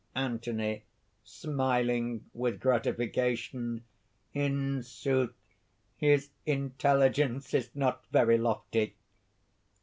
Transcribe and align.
ANTHONY 0.15 0.83
(smiling 1.23 2.25
with 2.33 2.59
gratification). 2.59 3.83
"In 4.33 4.81
sooth 4.81 5.35
his 5.95 6.31
intelligence 6.47 7.53
is 7.53 7.69
not... 7.75 8.07
very 8.09 8.39
lofty." 8.39 8.95